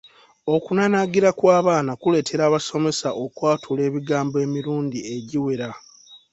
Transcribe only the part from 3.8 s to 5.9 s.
ebigambo emirundi egiwera.